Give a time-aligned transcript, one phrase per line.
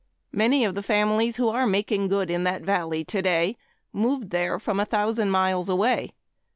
[0.31, 3.55] Many of the families, who are making good in that valley today,
[3.93, 6.15] moved there from a thousand miles away.